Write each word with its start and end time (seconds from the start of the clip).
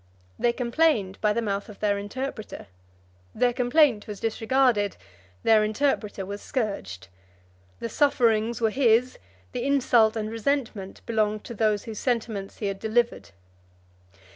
They 0.39 0.51
complained 0.51 1.21
by 1.21 1.31
the 1.31 1.43
mouth 1.43 1.69
of 1.69 1.79
their 1.79 1.99
interpreter: 1.99 2.65
their 3.35 3.53
complaint 3.53 4.07
was 4.07 4.19
disregarded; 4.19 4.97
their 5.43 5.63
interpreter 5.63 6.25
was 6.25 6.41
scourged; 6.41 7.07
the 7.79 7.87
sufferings 7.87 8.59
were 8.61 8.71
his; 8.71 9.19
the 9.51 9.63
insult 9.63 10.15
and 10.15 10.31
resentment 10.31 11.01
belonged 11.05 11.43
to 11.43 11.53
those 11.53 11.83
whose 11.83 11.99
sentiments 11.99 12.57
he 12.57 12.65
had 12.65 12.79
delivered. 12.79 13.29